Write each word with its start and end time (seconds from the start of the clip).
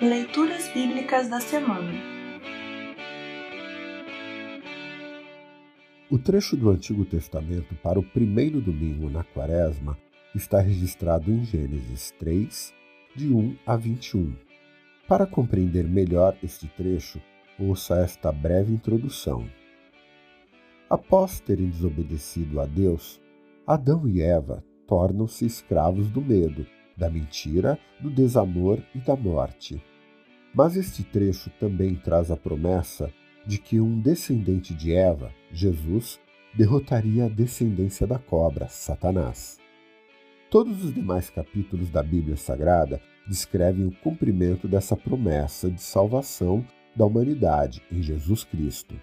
Leituras 0.00 0.68
Bíblicas 0.72 1.28
da 1.28 1.40
Semana 1.40 1.92
O 6.08 6.16
trecho 6.16 6.56
do 6.56 6.70
Antigo 6.70 7.04
Testamento 7.04 7.74
para 7.82 7.98
o 7.98 8.02
primeiro 8.04 8.60
domingo 8.60 9.10
na 9.10 9.24
Quaresma 9.24 9.98
está 10.36 10.60
registrado 10.60 11.32
em 11.32 11.44
Gênesis 11.44 12.12
3, 12.16 12.72
de 13.16 13.34
1 13.34 13.56
a 13.66 13.74
21. 13.74 14.36
Para 15.08 15.26
compreender 15.26 15.88
melhor 15.88 16.36
este 16.44 16.68
trecho, 16.68 17.20
ouça 17.58 17.98
esta 17.98 18.30
breve 18.30 18.72
introdução. 18.72 19.50
Após 20.88 21.40
terem 21.40 21.70
desobedecido 21.70 22.60
a 22.60 22.66
Deus, 22.66 23.20
Adão 23.66 24.06
e 24.06 24.22
Eva 24.22 24.62
tornam-se 24.86 25.44
escravos 25.44 26.08
do 26.08 26.20
medo, 26.22 26.64
da 26.98 27.08
mentira, 27.08 27.78
do 28.00 28.10
desamor 28.10 28.82
e 28.94 28.98
da 28.98 29.14
morte. 29.14 29.80
Mas 30.52 30.76
este 30.76 31.04
trecho 31.04 31.50
também 31.60 31.94
traz 31.94 32.30
a 32.30 32.36
promessa 32.36 33.12
de 33.46 33.58
que 33.58 33.80
um 33.80 34.00
descendente 34.00 34.74
de 34.74 34.92
Eva, 34.92 35.32
Jesus, 35.52 36.20
derrotaria 36.54 37.26
a 37.26 37.28
descendência 37.28 38.06
da 38.06 38.18
cobra, 38.18 38.68
Satanás. 38.68 39.58
Todos 40.50 40.82
os 40.84 40.92
demais 40.92 41.30
capítulos 41.30 41.90
da 41.90 42.02
Bíblia 42.02 42.36
Sagrada 42.36 43.00
descrevem 43.26 43.86
o 43.86 43.92
cumprimento 43.92 44.66
dessa 44.66 44.96
promessa 44.96 45.70
de 45.70 45.80
salvação 45.80 46.64
da 46.96 47.04
humanidade 47.04 47.82
em 47.92 48.02
Jesus 48.02 48.44
Cristo. 48.44 49.00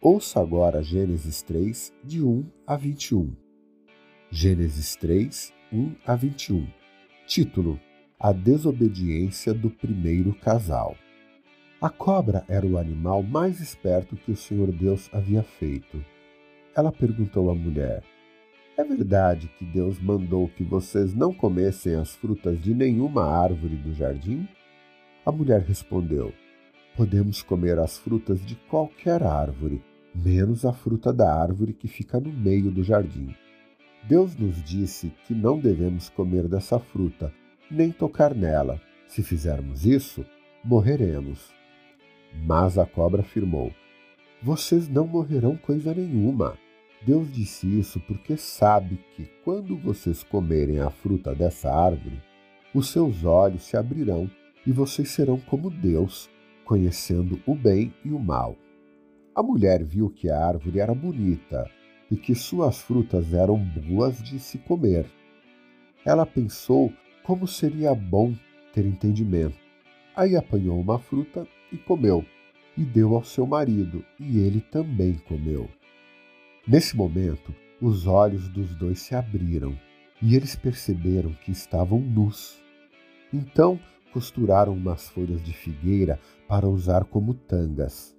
Ouça 0.00 0.40
agora 0.40 0.82
Gênesis 0.82 1.42
3, 1.42 1.92
de 2.02 2.22
1 2.22 2.44
a 2.66 2.76
21. 2.76 3.34
Gênesis 4.30 4.96
3, 4.96 5.52
1 5.72 5.94
a 6.06 6.16
21. 6.16 6.66
Título: 7.26 7.80
A 8.20 8.32
desobediência 8.32 9.52
do 9.52 9.68
primeiro 9.68 10.32
casal. 10.32 10.96
A 11.82 11.90
cobra 11.90 12.44
era 12.48 12.64
o 12.64 12.78
animal 12.78 13.20
mais 13.20 13.60
esperto 13.60 14.16
que 14.16 14.30
o 14.30 14.36
Senhor 14.36 14.70
Deus 14.70 15.10
havia 15.12 15.42
feito. 15.42 16.02
Ela 16.74 16.92
perguntou 16.92 17.50
à 17.50 17.54
mulher: 17.54 18.04
É 18.78 18.84
verdade 18.84 19.50
que 19.58 19.64
Deus 19.64 19.98
mandou 19.98 20.46
que 20.46 20.62
vocês 20.62 21.14
não 21.14 21.34
comessem 21.34 21.96
as 21.96 22.14
frutas 22.14 22.62
de 22.62 22.72
nenhuma 22.72 23.24
árvore 23.24 23.74
do 23.74 23.92
jardim? 23.92 24.48
A 25.24 25.32
mulher 25.32 25.62
respondeu: 25.62 26.32
Podemos 26.96 27.42
comer 27.42 27.76
as 27.80 27.98
frutas 27.98 28.46
de 28.46 28.54
qualquer 28.70 29.24
árvore, 29.24 29.82
menos 30.14 30.64
a 30.64 30.72
fruta 30.72 31.12
da 31.12 31.34
árvore 31.34 31.72
que 31.72 31.88
fica 31.88 32.20
no 32.20 32.32
meio 32.32 32.70
do 32.70 32.84
jardim. 32.84 33.34
Deus 34.08 34.36
nos 34.36 34.62
disse 34.62 35.12
que 35.26 35.34
não 35.34 35.58
devemos 35.58 36.08
comer 36.08 36.46
dessa 36.46 36.78
fruta, 36.78 37.32
nem 37.68 37.90
tocar 37.90 38.32
nela. 38.34 38.80
Se 39.08 39.20
fizermos 39.20 39.84
isso, 39.84 40.24
morreremos. 40.62 41.52
Mas 42.44 42.78
a 42.78 42.86
cobra 42.86 43.22
afirmou: 43.22 43.72
Vocês 44.40 44.88
não 44.88 45.08
morrerão 45.08 45.56
coisa 45.56 45.92
nenhuma. 45.92 46.56
Deus 47.04 47.32
disse 47.32 47.66
isso 47.66 47.98
porque 48.00 48.36
sabe 48.36 49.00
que 49.16 49.28
quando 49.44 49.76
vocês 49.76 50.22
comerem 50.22 50.78
a 50.78 50.90
fruta 50.90 51.34
dessa 51.34 51.72
árvore, 51.72 52.22
os 52.72 52.90
seus 52.90 53.24
olhos 53.24 53.64
se 53.64 53.76
abrirão 53.76 54.30
e 54.64 54.70
vocês 54.70 55.10
serão 55.10 55.38
como 55.38 55.68
Deus, 55.68 56.30
conhecendo 56.64 57.40
o 57.44 57.56
bem 57.56 57.92
e 58.04 58.10
o 58.10 58.20
mal. 58.20 58.56
A 59.34 59.42
mulher 59.42 59.82
viu 59.82 60.10
que 60.10 60.30
a 60.30 60.46
árvore 60.46 60.78
era 60.78 60.94
bonita 60.94 61.68
e 62.10 62.16
que 62.16 62.34
suas 62.34 62.80
frutas 62.80 63.32
eram 63.32 63.58
boas 63.58 64.22
de 64.22 64.38
se 64.38 64.58
comer. 64.58 65.06
Ela 66.04 66.24
pensou 66.24 66.92
como 67.24 67.46
seria 67.46 67.94
bom 67.94 68.34
ter 68.72 68.84
entendimento. 68.86 69.56
Aí 70.14 70.36
apanhou 70.36 70.80
uma 70.80 70.98
fruta 70.98 71.46
e 71.72 71.76
comeu, 71.76 72.24
e 72.76 72.84
deu 72.84 73.14
ao 73.14 73.24
seu 73.24 73.46
marido, 73.46 74.04
e 74.18 74.38
ele 74.38 74.60
também 74.60 75.14
comeu. 75.26 75.68
Nesse 76.66 76.96
momento, 76.96 77.54
os 77.80 78.06
olhos 78.06 78.48
dos 78.48 78.74
dois 78.74 79.00
se 79.00 79.14
abriram, 79.14 79.76
e 80.22 80.34
eles 80.34 80.56
perceberam 80.56 81.32
que 81.44 81.50
estavam 81.50 82.00
nus. 82.00 82.58
Então 83.32 83.78
costuraram 84.12 84.72
umas 84.72 85.08
folhas 85.08 85.42
de 85.42 85.52
figueira 85.52 86.18
para 86.48 86.68
usar 86.68 87.04
como 87.04 87.34
tangas. 87.34 88.16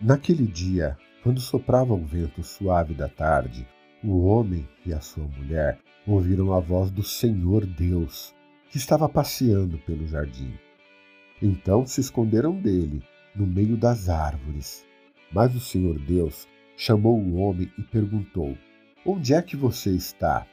Naquele 0.00 0.46
dia, 0.46 0.96
quando 1.24 1.40
soprava 1.40 1.92
o 1.92 2.04
vento 2.04 2.42
suave 2.44 2.94
da 2.94 3.08
tarde, 3.08 3.66
o 4.04 4.26
homem 4.26 4.68
e 4.86 4.92
a 4.92 5.00
sua 5.00 5.24
mulher 5.24 5.80
ouviram 6.06 6.52
a 6.52 6.60
voz 6.60 6.90
do 6.90 7.02
Senhor 7.02 7.66
Deus, 7.66 8.32
que 8.70 8.76
estava 8.76 9.08
passeando 9.08 9.78
pelo 9.78 10.06
jardim. 10.06 10.52
Então 11.42 11.84
se 11.84 12.00
esconderam 12.00 12.54
dele, 12.54 13.02
no 13.34 13.46
meio 13.46 13.76
das 13.76 14.08
árvores. 14.08 14.86
Mas 15.32 15.56
o 15.56 15.60
Senhor 15.60 15.98
Deus 15.98 16.46
chamou 16.76 17.18
o 17.18 17.38
homem 17.38 17.72
e 17.76 17.82
perguntou: 17.82 18.56
Onde 19.04 19.34
é 19.34 19.42
que 19.42 19.56
você 19.56 19.90
está? 19.90 20.46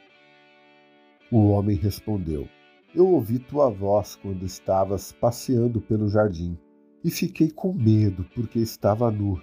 O 1.30 1.50
homem 1.50 1.76
respondeu: 1.76 2.48
eu 2.94 3.08
ouvi 3.08 3.38
tua 3.38 3.70
voz 3.70 4.16
quando 4.16 4.44
estavas 4.44 5.12
passeando 5.12 5.80
pelo 5.80 6.08
jardim 6.08 6.58
e 7.02 7.10
fiquei 7.10 7.50
com 7.50 7.72
medo 7.72 8.22
porque 8.34 8.58
estava 8.58 9.10
nu. 9.10 9.40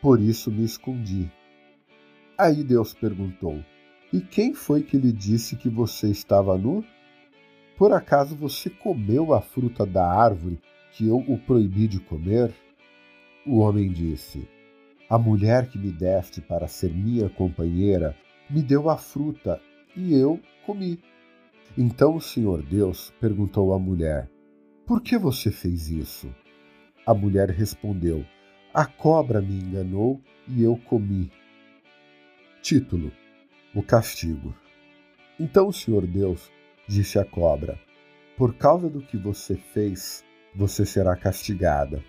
Por 0.00 0.20
isso 0.20 0.50
me 0.50 0.64
escondi. 0.64 1.30
Aí 2.38 2.64
Deus 2.64 2.94
perguntou: 2.94 3.62
E 4.12 4.20
quem 4.20 4.54
foi 4.54 4.82
que 4.82 4.96
lhe 4.96 5.12
disse 5.12 5.56
que 5.56 5.68
você 5.68 6.08
estava 6.10 6.56
nu? 6.56 6.84
Por 7.76 7.92
acaso 7.92 8.34
você 8.34 8.70
comeu 8.70 9.34
a 9.34 9.40
fruta 9.40 9.84
da 9.84 10.06
árvore 10.06 10.60
que 10.92 11.06
eu 11.06 11.18
o 11.18 11.38
proibi 11.38 11.86
de 11.86 12.00
comer? 12.00 12.54
O 13.46 13.58
homem 13.58 13.90
disse: 13.90 14.48
A 15.08 15.18
mulher 15.18 15.68
que 15.68 15.78
me 15.78 15.90
deste 15.90 16.40
para 16.40 16.66
ser 16.66 16.92
minha 16.92 17.28
companheira 17.28 18.16
me 18.48 18.62
deu 18.62 18.88
a 18.88 18.96
fruta 18.96 19.60
e 19.96 20.14
eu 20.14 20.40
comi. 20.64 20.98
Então 21.76 22.16
o 22.16 22.20
Senhor 22.20 22.62
Deus 22.62 23.12
perguntou 23.20 23.74
à 23.74 23.78
mulher: 23.78 24.30
Por 24.86 25.02
que 25.02 25.18
você 25.18 25.50
fez 25.50 25.90
isso? 25.90 26.34
A 27.06 27.14
mulher 27.14 27.50
respondeu: 27.50 28.24
A 28.72 28.86
cobra 28.86 29.42
me 29.42 29.58
enganou 29.58 30.20
e 30.46 30.62
eu 30.62 30.76
comi. 30.76 31.28
Título: 32.62 33.10
O 33.74 33.82
castigo. 33.82 34.54
Então 35.40 35.66
o 35.66 35.72
Senhor 35.72 36.06
Deus 36.06 36.52
disse 36.86 37.18
à 37.18 37.24
cobra: 37.24 37.76
Por 38.36 38.54
causa 38.54 38.88
do 38.88 39.00
que 39.02 39.16
você 39.16 39.56
fez, 39.56 40.24
você 40.54 40.86
será 40.86 41.16
castigada. 41.16 42.00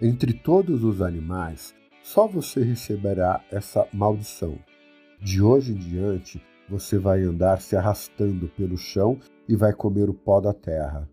Entre 0.00 0.34
todos 0.34 0.84
os 0.84 1.02
animais, 1.02 1.74
só 2.00 2.28
você 2.28 2.62
receberá 2.62 3.44
essa 3.50 3.88
maldição. 3.92 4.56
De 5.20 5.42
hoje 5.42 5.72
em 5.72 5.78
diante, 5.78 6.40
você 6.68 6.96
vai 6.96 7.22
andar 7.22 7.60
se 7.60 7.74
arrastando 7.74 8.46
pelo 8.50 8.76
chão 8.76 9.18
e 9.48 9.56
vai 9.56 9.72
comer 9.72 10.08
o 10.08 10.14
pó 10.14 10.40
da 10.40 10.52
terra. 10.52 11.08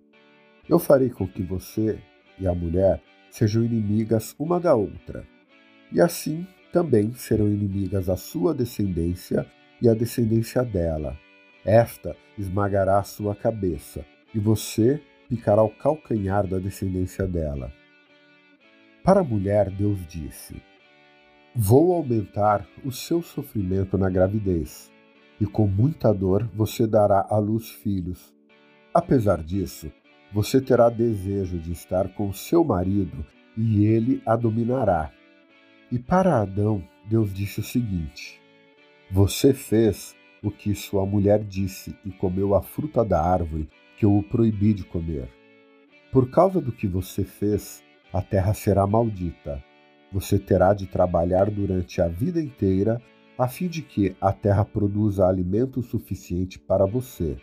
Eu 0.70 0.78
farei 0.78 1.09
com 1.09 1.28
que 1.28 1.41
você 1.41 2.00
e 2.38 2.46
a 2.46 2.53
mulher 2.53 3.02
sejam 3.33 3.63
inimigas 3.63 4.35
uma 4.38 4.59
da 4.59 4.75
outra, 4.75 5.25
e 5.91 5.99
assim 5.99 6.45
também 6.71 7.16
serão 7.16 7.47
inimigas 7.47 8.07
a 8.07 8.16
sua 8.16 8.53
descendência 8.53 9.44
e 9.81 9.89
a 9.89 9.95
descendência 9.95 10.63
dela. 10.63 11.17
Esta 11.66 12.16
esmagará 12.38 12.99
a 12.99 13.03
sua 13.03 13.35
cabeça, 13.35 14.05
e 14.35 14.39
você 14.39 15.01
picará 15.27 15.63
o 15.63 15.69
calcanhar 15.69 16.45
da 16.45 16.59
descendência 16.59 17.25
dela. 17.25 17.73
Para 19.03 19.22
a 19.22 19.23
mulher, 19.23 19.72
Deus 19.72 20.05
disse: 20.07 20.61
Vou 21.55 21.91
aumentar 21.91 22.67
o 22.85 22.91
seu 22.91 23.23
sofrimento 23.23 23.97
na 23.97 24.11
gravidez 24.11 24.91
e 25.41 25.45
com 25.47 25.66
muita 25.66 26.13
dor 26.13 26.47
você 26.53 26.85
dará 26.85 27.25
à 27.27 27.39
luz 27.39 27.67
filhos. 27.67 28.31
Apesar 28.93 29.41
disso, 29.41 29.91
você 30.34 30.59
terá 30.59 30.90
desejo 30.90 31.59
de 31.59 31.72
estar 31.72 32.09
com 32.09 32.34
seu 32.34 32.64
marido 32.64 33.24
e 33.56 33.85
ele 33.85 34.22
a 34.26 34.35
dominará. 34.35 35.12
E 35.91 36.00
para 36.00 36.41
Adão, 36.41 36.84
Deus 37.06 37.32
disse 37.32 37.59
o 37.59 37.64
seguinte: 37.64 38.41
Você 39.12 39.53
fez 39.53 40.16
o 40.41 40.50
que 40.50 40.74
sua 40.74 41.06
mulher 41.06 41.44
disse 41.44 41.96
e 42.03 42.12
comeu 42.12 42.56
a 42.56 42.64
fruta 42.64 43.06
da 43.06 43.22
árvore 43.22 43.70
que 43.96 44.06
eu 44.06 44.18
o 44.18 44.24
proibi 44.24 44.74
de 44.74 44.84
comer. 44.84 45.30
Por 46.12 46.32
causa 46.32 46.59
do 46.59 46.72
que 46.72 46.88
você 46.88 47.24
fez, 47.24 47.84
a 48.12 48.22
terra 48.22 48.53
será 48.56 48.88
maldita. 48.88 49.64
Você 50.12 50.40
terá 50.40 50.74
de 50.74 50.88
trabalhar 50.88 51.50
durante 51.50 52.02
a 52.02 52.08
vida 52.08 52.41
inteira 52.41 53.00
a 53.38 53.47
fim 53.47 53.68
de 53.68 53.82
que 53.82 54.16
a 54.22 54.32
terra 54.32 54.66
produza 54.66 55.28
alimento 55.28 55.82
suficiente 55.82 56.59
para 56.59 56.85
você. 56.85 57.38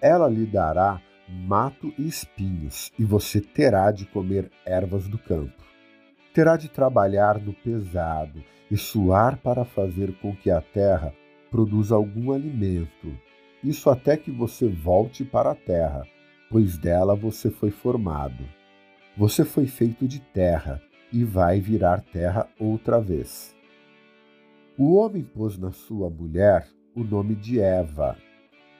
Ela 0.00 0.28
lhe 0.28 0.46
dará 0.46 1.00
mato 1.28 1.92
e 1.98 2.06
espinhos, 2.06 2.92
e 2.98 3.04
você 3.04 3.40
terá 3.40 3.90
de 3.90 4.06
comer 4.06 4.50
ervas 4.64 5.06
do 5.06 5.18
campo. 5.18 5.62
Terá 6.32 6.56
de 6.56 6.68
trabalhar 6.68 7.38
no 7.38 7.52
pesado 7.52 8.42
e 8.70 8.76
suar 8.76 9.38
para 9.38 9.64
fazer 9.64 10.12
com 10.20 10.34
que 10.34 10.50
a 10.50 10.60
terra 10.60 11.12
produza 11.50 11.94
algum 11.94 12.32
alimento. 12.32 13.16
Isso 13.62 13.90
até 13.90 14.16
que 14.16 14.30
você 14.30 14.68
volte 14.68 15.24
para 15.24 15.50
a 15.50 15.54
terra, 15.54 16.06
pois 16.50 16.78
dela 16.78 17.14
você 17.14 17.50
foi 17.50 17.70
formado. 17.70 18.44
Você 19.16 19.44
foi 19.44 19.66
feito 19.66 20.06
de 20.06 20.20
terra 20.20 20.80
e 21.12 21.24
vai 21.24 21.60
virar 21.60 22.00
terra 22.00 22.48
outra 22.58 23.00
vez. 23.00 23.54
O 24.76 24.94
homem 24.94 25.24
pôs 25.24 25.58
na 25.58 25.72
sua 25.72 26.08
mulher 26.08 26.68
o 26.94 27.02
nome 27.02 27.34
de 27.34 27.58
Eva, 27.58 28.16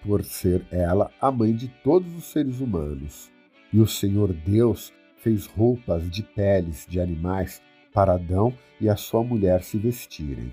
por 0.05 0.25
ser 0.25 0.65
ela 0.71 1.11
a 1.21 1.31
mãe 1.31 1.55
de 1.55 1.69
todos 1.83 2.15
os 2.15 2.25
seres 2.25 2.61
humanos. 2.61 3.31
E 3.73 3.81
o 3.81 3.87
Senhor 3.87 4.33
Deus 4.33 4.93
fez 5.17 5.47
roupas 5.47 6.09
de 6.11 6.23
peles 6.23 6.87
de 6.89 7.01
animais 7.01 7.63
para 7.93 8.15
Adão 8.15 8.55
e 8.81 8.89
a 8.89 8.97
sua 8.97 9.23
mulher 9.23 9.63
se 9.63 9.77
vestirem. 9.77 10.53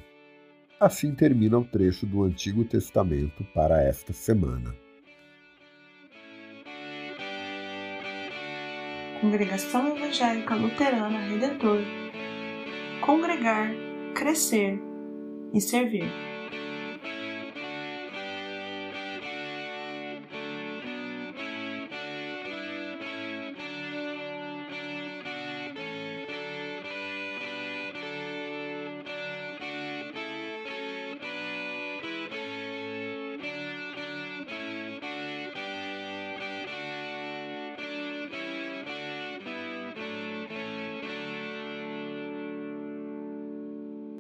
Assim 0.80 1.14
termina 1.14 1.58
o 1.58 1.64
trecho 1.64 2.06
do 2.06 2.24
Antigo 2.24 2.66
Testamento 2.66 3.44
para 3.54 3.82
esta 3.82 4.12
semana. 4.12 4.76
Congregação 9.22 9.96
Evangélica 9.96 10.56
Luterana 10.56 11.20
Redentor 11.30 11.80
Congregar, 13.02 13.72
Crescer 14.14 14.80
e 15.54 15.62
Servir. 15.62 16.25